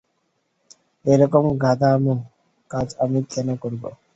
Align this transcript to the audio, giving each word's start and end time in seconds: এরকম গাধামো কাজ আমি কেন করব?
এরকম 1.05 1.43
গাধামো 1.63 2.15
কাজ 2.71 2.87
আমি 3.03 3.19
কেন 3.31 3.47
করব? 3.63 3.83